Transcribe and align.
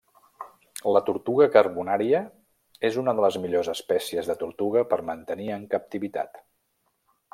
La 0.95 1.01
tortuga 1.09 1.47
carbonària 1.55 2.21
és 2.89 2.97
una 3.01 3.15
de 3.19 3.25
les 3.27 3.37
millors 3.43 3.69
espècies 3.75 4.31
de 4.33 4.37
tortuga 4.41 4.85
per 4.95 4.99
mantenir 5.11 5.51
en 5.59 5.69
captivitat. 5.75 6.43